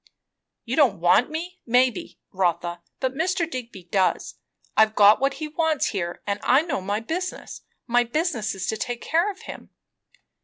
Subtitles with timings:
[0.65, 3.47] "You don't want me, maybe, Rotha, but Mr.
[3.47, 4.39] Digby does.
[4.75, 7.61] I've got what he wants here, and I knows my business.
[7.85, 9.69] My business is to take care of him."